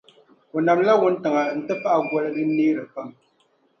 O 0.55 0.57
namla 0.67 0.93
wuntaŋa 1.01 1.41
n-ti 1.57 1.73
pahi 1.81 2.01
goli 2.09 2.29
din 2.35 2.49
neeri 2.57 2.85
pam. 2.93 3.09